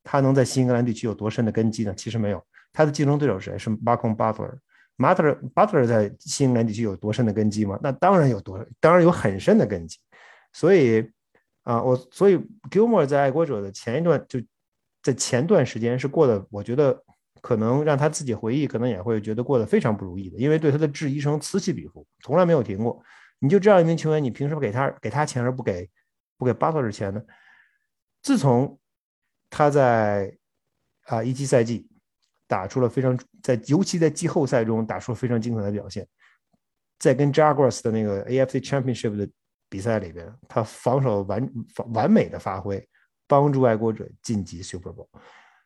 [0.03, 1.93] 他能在新英格兰地区有多深的根基呢？
[1.95, 2.43] 其实没有。
[2.73, 3.59] 他的竞争对手谁？
[3.59, 4.59] 是 Malcolm Butler。
[4.97, 7.79] Butler Butler 在新英格兰地区有多深的根基吗？
[7.83, 9.99] 那当然有多，当然有很深的根基。
[10.53, 11.11] 所以
[11.63, 12.39] 啊，我所以
[12.71, 14.41] Gilmore 在爱国者的前一段就
[15.03, 17.03] 在前段时间是过得，我觉得
[17.43, 23.03] 可能让他自己回忆，可能也会觉得过得非常不如意的，因为对他的质疑声此起彼伏，从来没有停过。
[23.41, 25.91] 你就这样一名球员，你凭什么给他给他钱而不给
[26.37, 27.21] 不给巴特尔钱呢？
[28.23, 28.79] 自从
[29.49, 30.37] 他在
[31.05, 31.89] 啊一季赛季
[32.47, 36.07] 打出了非常在，尤其在季后赛中打出了非常精彩的表现。
[36.99, 39.29] 在跟 Jaguars 的那个 AFC Championship 的
[39.69, 41.51] 比赛里边，他防守完
[41.93, 42.89] 完美的发挥，
[43.27, 45.09] 帮助爱国者晋级 Super Bowl。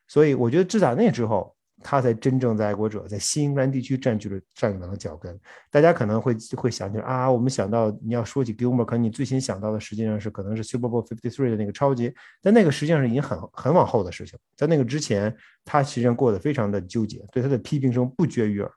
[0.07, 1.54] 所以我觉得自打那之后。
[1.87, 5.39] 他才真正在爱国者在新英格兰地区占据了站稳了脚跟。
[5.69, 14.35] 大家可能会会想起啊，我们想到你要说起 Gilmore，可能你最先想到的实际上是可能是 Super Bowl Fifty Three 的那个超级，但那个实际上是已经很很往后的事情。
[14.57, 15.31] 在那个之前，
[15.63, 18.71] 他实际上过得非常的纠结，对他的批评声不绝于耳，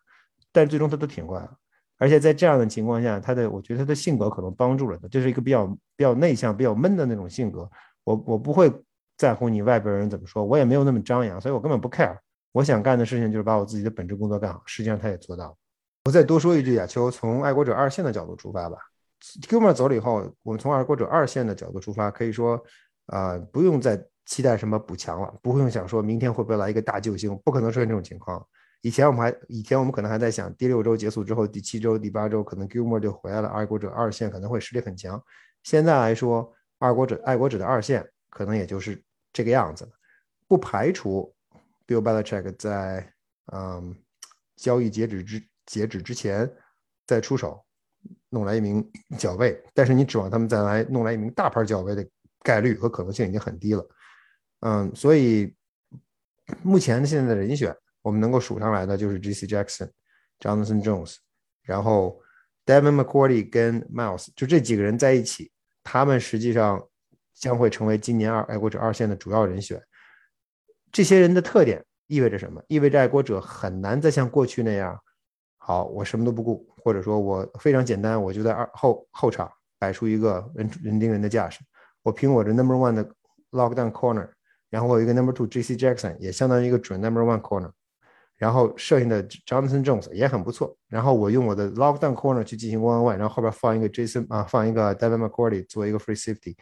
[0.53, 1.53] 但最终他都挺过来了。
[1.97, 5.66] 而且在这样的情况下，他的我觉得他的性格可能帮助了他，这是一个比较
[5.97, 7.66] 比较内向、比较闷的那种性格。
[8.05, 8.71] 我我不会
[9.16, 12.14] 在乎你外边人怎么说，我也没有那么张扬，所以我根本不 care。
[12.52, 15.54] 我想干的事情就是把我自己的本职工作干好，实际上他也做到了。
[16.04, 18.78] 我再多说一句，亚秋，从爱国者二线的角度出发吧。
[19.42, 22.58] Gilmore 走了以后，我们从爱国者二线的角度出发，可以说，
[23.06, 28.42] 啊，不用再期待什么补强了，不用想说明天会不会来一个大救星，不可能出现这种情况。
[28.80, 35.22] 以前我们还，以前我们可能还在想，第六周结束之后，第七周、第八周可能 Gilmore 就回来了，爱国者二线可能会实力很强。
[35.64, 39.90] 现在来说，爱国者爱国者的二线可能也就是这个样子了，
[40.46, 41.34] 不排除。
[41.88, 43.12] Bill Belichick 在
[43.53, 43.96] 嗯
[44.57, 46.48] 交易截止之截止之前
[47.07, 47.64] 再出手
[48.29, 48.87] 弄来一名
[49.18, 52.07] 角卫，但是你指望他们再来弄来一名大牌角卫的
[52.42, 53.88] 概率和可能性已经很低了。
[54.61, 55.57] 嗯，所以
[56.62, 59.46] 目前现在的人选我们能够数上来的就是 J.C.
[59.46, 59.90] Jackson、
[60.40, 61.16] Jonathan Jones，
[61.62, 62.20] 然后
[62.66, 65.51] Devin m c c o r d y 跟 Miles 就这几个人在一起，
[65.83, 66.87] 他们实际上
[67.35, 69.83] 将会成为今年二爱国者二线的主要人选。
[70.90, 72.62] 这些人的特点意味着什么？
[72.68, 74.98] 意味着爱国者很难再像过去那样，
[75.59, 81.61] 好，我什么都不顾，或者说我非常简单，我就在二后后场摆出一个人人盯人的架势，
[82.03, 83.07] 我凭我的 number one 的
[83.51, 84.29] lockdown corner，
[84.70, 87.70] 然后我有一个 number two J C Jackson 也相当于一个准 number one corner，
[88.37, 96.18] 然后剩下的 Jonathan Jones 也很不错，然后我用我的 lockdown corner 去进行 one on one，然后后边放一个 Jason 啊，放一个 Devin McCourty 做一个 free
[96.18, 96.57] safety。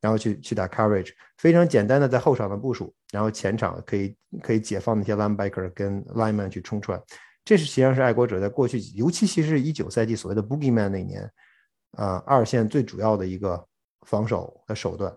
[0.00, 7.00] 然后去去打 courage，非常简单的在后场的部署，然后前场可以可以解放那些 linebacker 跟 lineman 去冲穿，
[7.44, 11.30] 这是实际上是爱国者在过去，尤其其实是一九赛季所谓的 boogie man 那年，
[11.92, 13.66] 啊二线最主要的一个
[14.02, 15.14] 防守的手段。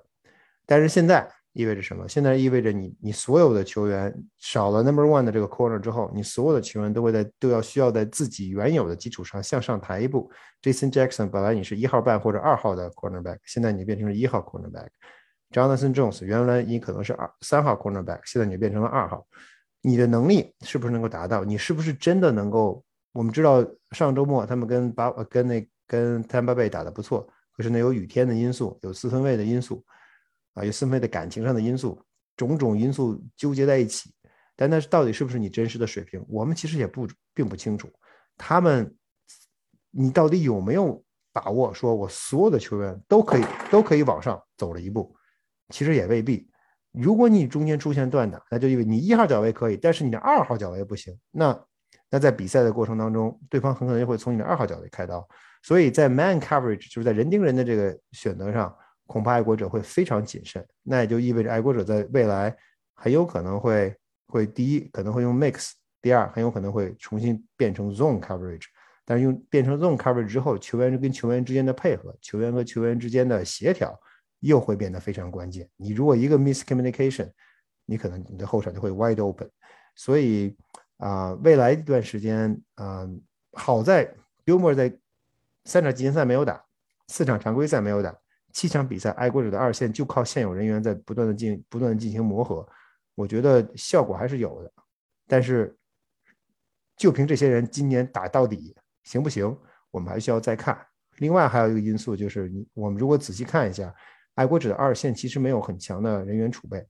[0.66, 2.08] 但是现在意味着什么？
[2.08, 10.32] 现在意味着你你所有的球员少了 number one 的这个 corner 之后，你所有的球员都会在都要需要在自己原有的基础上向上抬一步。
[10.62, 14.88] Jason Jackson 本来你是一号半或者二号的 cornerback，现在你变成了一号 cornerback。
[15.52, 19.28] Jonathan Jones 原来你可能是二三号 cornerback，现在你变成了二号。
[19.82, 21.44] 你的能力是不是能够达到？
[21.44, 22.84] 你是不是真的能够？
[23.12, 23.62] 我们知道
[23.92, 29.84] 上周末他们跟巴跟那跟 Tampa Bay 打的不错，可是呢有雨天的因素，有四分卫的因素。
[30.54, 32.04] 啊，有四分卫的感情上的因素，
[32.36, 34.14] 种种因素纠结在一起，
[34.56, 36.24] 但那到底是不是你真实的水平？
[36.28, 37.90] 我们其实也不并不清楚。
[38.38, 38.94] 他们，
[39.92, 41.74] 你到底有没有把握？
[41.74, 45.16] 说我所有的球员都可以都可以往上走了一步，
[45.70, 46.50] 其实也未必。
[46.92, 51.18] 如果你中间出现断档，那就意味你一号脚位可以，但是你的二号脚位不行。
[51.32, 51.58] 那
[52.10, 55.26] 那在比赛的过程当中，对方很可能就会从你的二号脚位开刀。
[55.64, 58.76] 所以在 man coverage 就是在人盯人的这个选择上。
[59.08, 62.56] 恐怕爱国者会非常谨慎，那也就意味着爱国者在未来
[62.94, 63.96] 很有可能会
[64.28, 68.66] 会第一可能会用 mix，第二很有可能会重新变成 zone coverage。
[69.04, 74.00] 但是用变成 zone coverage 之后，球员跟球员之间的配合，球员和球员之间的协调
[74.40, 75.68] 又会变得非常关键。
[75.76, 77.30] 你如果一个 miscommunication，
[77.86, 79.50] 你可能你的后场就会 wide open。
[79.96, 80.56] 所以
[80.98, 83.06] 啊，未来一段时间啊，
[83.54, 84.14] 好在
[84.46, 84.96] Gilmore 在
[85.66, 86.64] 三场季前赛没有打，
[87.08, 88.16] 四场常规赛没有打。
[88.54, 92.68] 七场比赛，爱国者的二线就靠现有人员在不断的进不断的进行磨合，
[93.16, 94.72] 我觉得效果还是有的。
[95.28, 95.76] 但是，
[96.98, 99.58] 就凭这些人今年打到底行不行，
[99.92, 100.78] 我们还需要再看。
[101.18, 103.94] 另外还有一个因素就是，我们如果仔细看一下，
[104.36, 106.86] 爱国者的二线其实没有很强的人员储备。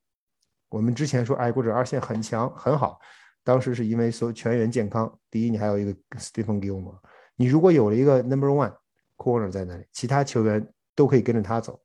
[0.69, 2.99] 我们之前说爱国者二线很强很好，
[3.43, 5.11] 当时是因为所有全员健康。
[5.29, 6.99] 第一，你还有一个 Stephen Gilmore，
[7.35, 8.73] 你如果有了一个 Number One
[9.17, 10.67] Corner 在那里，其他球员。
[10.95, 11.79] 都可以跟着他走，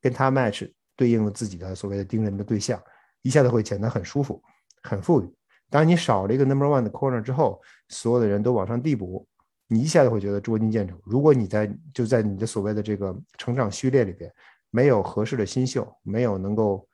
[0.00, 2.82] 跟他 match 对应了自己的所谓的盯人的对象，
[3.22, 4.42] 一下子会显得很舒服、
[4.82, 5.34] 很富裕。
[5.68, 9.26] 当你少了一个 number one 的 corner 之后，所有的人都往上递补，
[9.68, 10.94] 你一下子会觉得捉襟见肘。
[11.04, 14.32] 如果你在就在你的所谓的这个成长序列里边
[14.70, 16.86] 没有合适的新秀，没有能够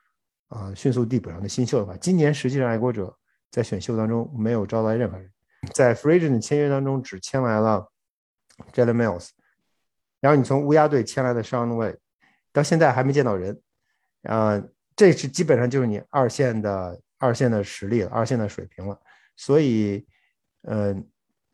[0.49, 3.17] 啊迅速递补上的新秀的话，今年实际上爱国者
[3.51, 5.31] 在选秀当中没有招来任何人，
[5.73, 7.91] 在 free agent 签约当中只签来了
[8.75, 9.31] Jalen Mills。
[10.21, 11.97] 然后你从乌鸦队签来的上位，
[12.53, 13.61] 到现在还没见到人，
[14.23, 14.63] 啊，
[14.97, 18.99] 这是基本上就是你二线的二线的实力了，二线的水平了。
[19.37, 20.07] 所以，
[20.63, 21.07] 嗯，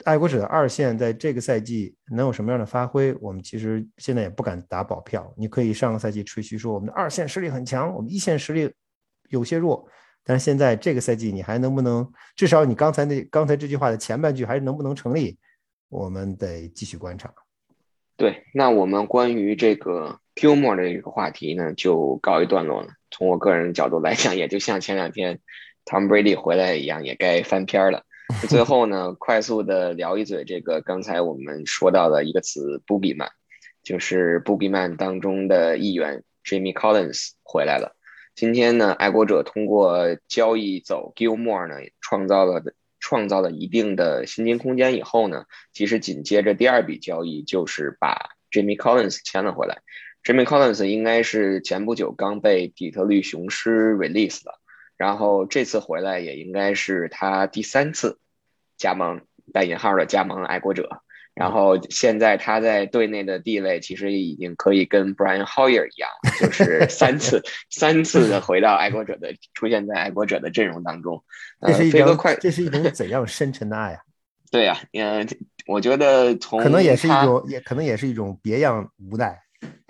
[0.04, 5.34] 爱国者的二线在这个赛季能有什么样的发挥，我们其实现在也不敢打保票。
[5.36, 8.72] 你可以上个赛季吹嘘说我们的二线实力很强，我们一线实力
[9.28, 9.88] 有些弱，
[10.22, 12.08] 但是现在这个赛季你还能不能？
[12.36, 15.36] 至少你刚才那刚才这句话的前半句还是能不能成立？
[15.88, 17.34] 我们得继续观察。
[18.16, 22.88] 对，那我们关于这个 Gilmore 的一个话题呢，就告一段落了。
[23.10, 25.40] 从我个人角度来讲，也就像前两天
[25.84, 28.04] Tom Brady 回来一样，也该翻篇了。
[28.48, 33.30] 最后呢，快速的聊一嘴这个刚才我们说到的一个词 “Boogeyman”，
[33.82, 37.96] 就是 Boogeyman 当中的一员 Jimmy Collins 回来了。
[38.34, 42.62] 今天呢，爱国者通过交易走 Gilmore 呢，创造了。
[43.02, 49.82] 创造了一定的薪金空间以后呢，其实紧接着第二笔交易就是把 Jimmy Collins 签了回来。
[50.22, 54.54] Jimmy Collins 应该是前不久刚被底特律雄狮 release 的，
[54.96, 58.20] 然后这次回来也应该是他第三次
[58.78, 61.02] 加盟带引号的加盟爱国者。
[61.34, 71.24] 然后现在他在队内的地位其实已经可以跟 Brian Hoyer 一样，就是三次三次的回到爱国者的出现在爱国者的阵容当中。
[71.66, 74.00] 这是一种这是一种怎样深沉的爱啊？
[74.52, 75.26] 对呀，嗯，
[75.66, 79.40] 我觉得从可能也是一种，也可能也是一种别样无奈。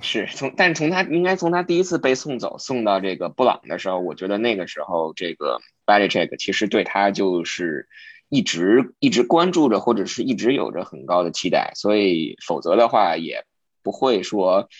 [0.00, 7.88] 是从，但是从他应该从他第一次被送走送到这个布朗的时候，我觉得那个时候这个 Belichick 其实对他就是。
[8.32, 13.44] 一直一直关注着，或者是一直有着很高的期待，所以否则的话也
[13.82, 14.70] 不会说，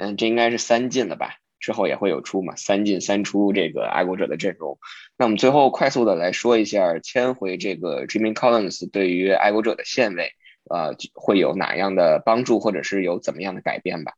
[0.00, 1.36] 嗯，这应该是三进了吧？
[1.60, 4.76] 之后也会有出嘛，三进三出这个爱国者的阵容。
[5.16, 10.32] 那我们最后快速的来说一下，签回这个 Jimmy Collins 对于爱国者的线位，
[10.68, 14.14] 呃，会有哪样的帮助，或者是有怎么样的改变吧？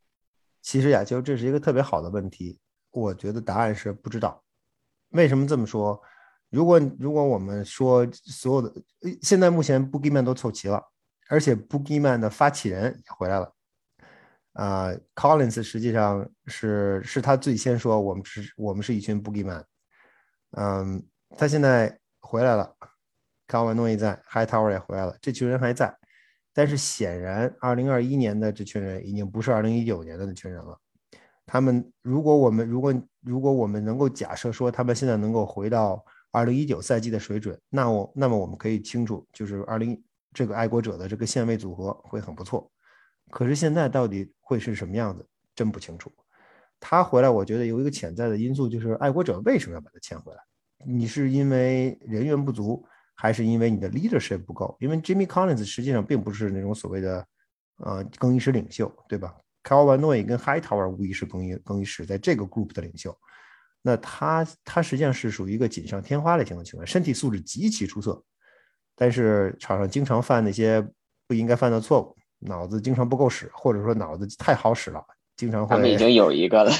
[0.62, 2.58] 其实呀，就这是一个特别好的问题，
[2.90, 4.42] 我觉得答案是不知道。
[5.10, 6.00] 为什么这么说？
[6.52, 8.70] 如果如果我们说所有的
[9.22, 10.82] 现在目前 Boogeyman 都凑齐了，
[11.30, 13.54] 而且 Boogeyman 的发起人也回来了，
[14.52, 19.64] 啊，Collins 实际上是是他最先说我们是我们是一群 Boogeyman，
[20.50, 21.02] 嗯，
[21.38, 22.76] 他现在回来了，
[23.46, 25.96] 卡瓦诺也在，High Tower 也回来了，这群人还在，
[26.52, 30.78] 但是显然2021年的这群人已经不是2019年的那群人了。
[31.46, 40.02] 他们如果我们如果如果我们能够假设说他们现在能够回到二零一九赛季的水准，那我那么我们可以清楚，就是二零
[40.32, 42.68] 这个爱国者的这个线位组合会很不错。
[43.30, 45.24] 可是现在到底会是什么样子，
[45.54, 46.10] 真不清楚。
[46.80, 50.38] 他回来，我觉得有一个潜在的因素，就是爱国者为什么要把他签回来？
[50.84, 54.76] 你是因为人员不足，还是因为你的 leadership 不够？
[54.80, 57.26] 因为 Jimmy Collins 实际上并不是那种所谓的
[57.76, 63.16] 呃更衣室领袖，对吧 c a l v i n Noy 跟 Hightower 无疑是更衣更衣室在这个 group 的领袖。
[63.82, 68.22] 那他他实际上是属于一个锦上添花类型的球员，身体素质极其出色，
[68.94, 70.80] 但是场上经常犯那些
[71.26, 75.04] 不应该犯的错误，脑子经常不够使，或者说脑子太好使了。
[75.34, 76.70] 经常会，他们已经有一个了。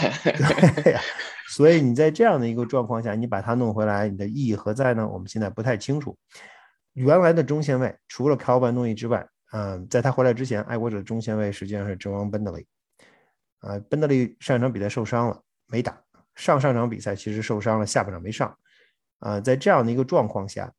[1.51, 5.09] 所以你在这样的一个状况下，你把他弄回来，你的意义何在呢？
[5.09, 6.17] 我们现在不太清楚。
[6.93, 12.67] 原来的中线位除了 c a l v i n 诺伊之外，嗯，在他回来之前，爱国者中线位实际上是 John Bentley。
[13.61, 15.99] 啊，Bentley 上一场比赛受伤了，没打。
[16.35, 18.57] 上上场比赛其实受伤了，下半场没上。
[19.19, 20.73] 啊，在这样的一个状况下，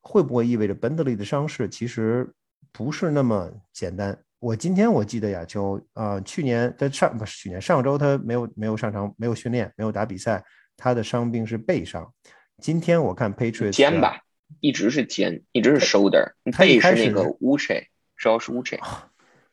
[0.00, 2.32] 会不会意味着 Bentley 的伤势其实
[2.72, 4.16] 不是那么简单？
[4.38, 10.44] 我今天我记得亚秋啊，去年在上不是去年上周他没有没有上场，没有训练，没有打比赛，
[10.76, 12.12] 他的伤病是背伤。
[12.58, 14.20] 今天我看 Patriots 肩吧，
[14.60, 18.78] 一直是肩，一直是 shoulder，背是那个 Uche，主要是 Uche。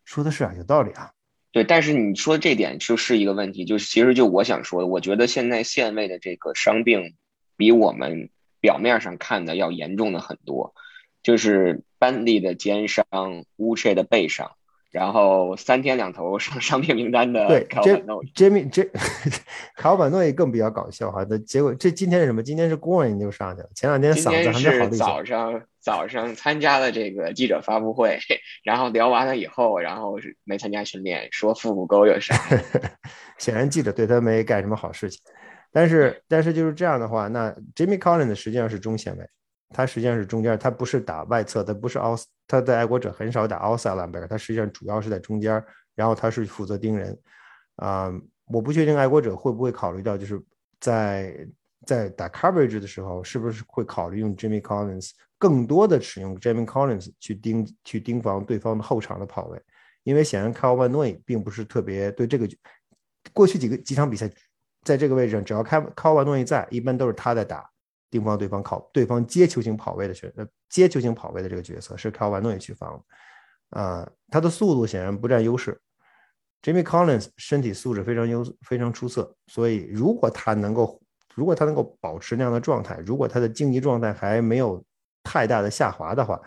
[0.04, 1.13] 说的是啊，有道理啊。
[1.54, 7.14] 对，但是你说这点就是一个问题，就是其实就我想说的，我觉得现在线位的这个伤病
[7.56, 10.74] 比我们表面上看的要严重的很多，
[11.22, 13.06] 就是班利的肩伤
[13.58, 14.54] 乌切的背伤。
[14.94, 17.68] 然后三天两头上 商品名单的对
[18.36, 18.88] ，Jamie J
[19.76, 21.26] 卡瓦诺也更比较搞笑哈。
[21.28, 22.44] 那结果这今天是什么？
[22.44, 23.70] 今天是 Goran 就上去了。
[23.74, 24.90] 前两天嗓子还没好。
[24.96, 28.20] 早上早上参加了这个记者发布会，
[28.64, 32.38] 然后聊完了以后，然后是没参加训练，说腹股沟有伤。
[33.40, 35.20] 显然记者对他没干什么好事情。
[35.72, 39.28] 但是但是就是这样的话，那 Jimmy Collins 实际上是中线位。
[39.74, 45.62] 他实际上是中间，他不是打外侧，他不是奥斯，他在爱国者很少打奥萨兰贝尔，他实际上主要是在中间，
[45.96, 47.18] 然后他是负责盯人，
[47.78, 48.14] 啊，
[48.46, 50.42] 我不确定爱国者会不会考虑到，就是
[50.80, 51.48] 在
[51.86, 59.62] 在打 coverage 的时候，是不是会考虑用 Jimmy Collins 更多的使用 Jimmy Collins 去盯去盯防对方的后场的跑位，
[60.04, 62.48] 因为显然 c a l v i n Noy 并不是特别对这个，
[63.34, 64.30] 过去几个几场比赛，
[64.84, 67.70] 在这个位置上，只要 c a l v i n Noy 在，一般都是他在打。
[68.14, 73.04] 盯防对方靠对方接球型跑位的选呃接球型跑位的这个角色是靠万诺伊去防，
[73.72, 75.82] 啊，他的速度显然不占优势。
[76.62, 81.02] Jimmy Collins 身体素质非常优非常出色，所以如果他能够
[81.34, 84.86] 如果他能够保持那样的状态，如果他的竞技状态还没有
[85.24, 86.40] 太大的下滑的话，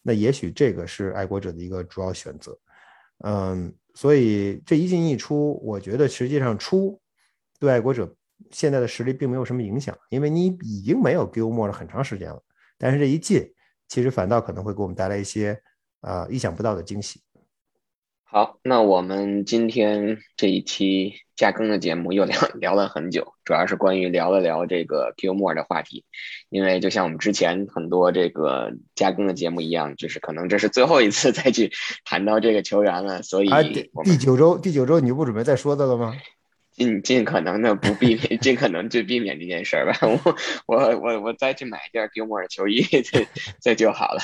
[0.00, 2.58] 那也许这个是爱国者的一个主要选择。
[3.18, 6.98] 嗯，所以这一进一出，我觉得实际上出
[7.60, 8.10] 对爱国者。
[8.50, 12.42] 现在的实力并没有什么影响，因为你已经没有 Gilmore 了很长时间了。
[12.78, 13.52] 但是这一进，
[13.88, 15.60] 其实反倒可能会给我们带来一些
[16.00, 17.20] 啊意想不到的惊喜。
[18.24, 26.06] 好，那我们今天这一期加更的节目又聊 聊了很久，主要是关于聊了聊这个 Gilmore 的话题。
[26.48, 31.70] 因为就像我们之前很多这个加更的节目一样，就是可能这是最后一次再去
[32.06, 33.62] 谈到这个球员了，所以啊
[34.02, 36.16] 第九周第九周你就不准备再说的了吗？
[36.72, 39.98] 尽尽可能的不避免， 尽可能就避免这件事儿吧。
[40.66, 43.26] 我我我我再去买一件 Gilmore 的球衣，这
[43.60, 44.20] 这就好了。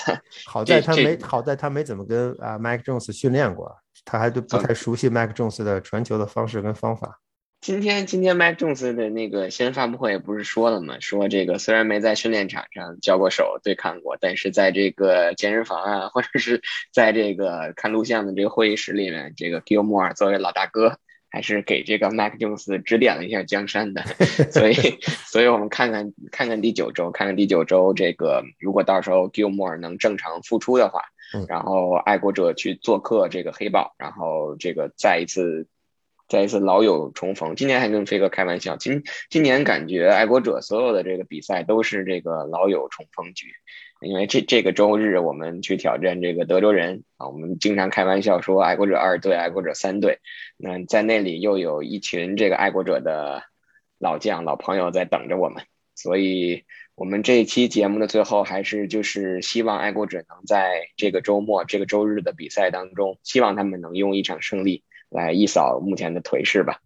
[0.47, 7.21] 好在他没好在他没怎么跟啊 Mike Jones 训练过，他还都不太熟悉 Mike Jones 的传球的方式跟方法。
[7.61, 10.97] 今天今天 Mike Jones 的那个新闻发布会不是说了吗？
[11.01, 20.99] 说这个虽然没在训练场上交过手对抗过，但是在这个健身房啊，或者是在这个看录像的这个会议室里面，这个 Gilmore 作为老大哥。
[21.31, 24.03] 还是给这个麦克琼斯指点了一下江山的，
[24.51, 24.75] 所以，
[25.27, 31.03] 所以我们看看看看第九周，看看第九周这个，如果到时候 Gilmore 能正常复出的话，
[31.47, 35.67] 然后爱国者去做客这个黑豹，然后这个再一次，
[36.27, 37.55] 再一次老友重逢。
[37.55, 43.49] 今年还跟飞哥开玩笑，今今年感觉爱国者所有的这个比赛都是这个老友重逢局。
[44.01, 50.21] 因为这这个周日我们去挑战这个德州人啊，我们经常开玩笑说爱国者二队、爱国者三队。
[50.57, 53.43] 那在那里又有一群这个爱国者的
[53.99, 55.65] 老将、老朋友在等着我们，
[55.97, 66.81] 所以我们这一期节目的最后还是就是希望爱国者能在这个周末、这个周日的比赛当中，希望他们能用一场胜利来一扫目前的颓势吧。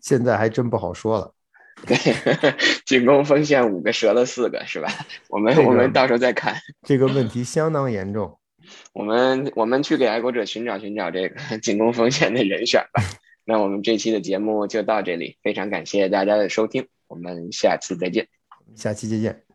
[0.00, 1.35] 现在还真不好说了。
[1.84, 1.96] 对，
[2.86, 4.88] 进攻锋线五个折了四个，是吧？
[5.28, 6.54] 我们我们到时候再看。
[6.82, 8.38] 这个问题相当严重。
[8.94, 13.02] 我们我们去给爱国者寻找寻找这个进攻锋线的人选吧。
[13.44, 18.26] 那我们这期的节目就到这里，非常感谢大家的收听，我们下次再见。
[18.74, 19.45] 下期再见。